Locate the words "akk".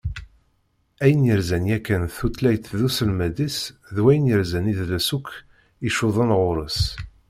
5.17-5.27